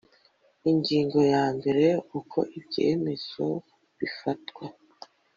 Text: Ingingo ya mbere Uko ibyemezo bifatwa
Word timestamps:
Ingingo 0.71 1.19
ya 1.33 1.45
mbere 1.57 1.85
Uko 2.19 2.39
ibyemezo 2.57 3.45
bifatwa 3.97 4.65